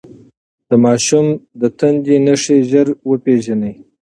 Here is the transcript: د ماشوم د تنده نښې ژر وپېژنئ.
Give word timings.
د 0.69 0.71
ماشوم 0.85 1.25
د 1.59 1.63
تنده 1.77 2.15
نښې 2.25 2.57
ژر 2.69 2.87
وپېژنئ. 3.09 3.73